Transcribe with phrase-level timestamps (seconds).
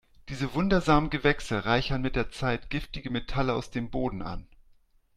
[0.29, 4.47] Diese wundersamen Gewächse reichern mit der Zeit giftige Metalle aus dem Boden an.